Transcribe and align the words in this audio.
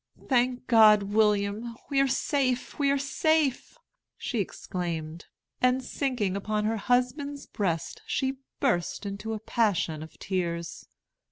"Thank 0.29 0.65
God, 0.65 1.03
William, 1.13 1.75
we 1.91 2.01
are 2.01 2.07
safe, 2.07 2.79
we 2.79 2.89
are 2.89 2.97
safe!" 2.97 3.77
she 4.17 4.39
exclaimed; 4.39 5.27
and 5.61 5.83
sinking 5.83 6.35
upon 6.35 6.65
her 6.65 6.77
husband's 6.77 7.45
breast, 7.45 8.01
she 8.07 8.37
burst 8.59 9.05
into 9.05 9.33
a 9.33 9.39
passion 9.39 10.01
of 10.01 10.17
tears. 10.17 10.87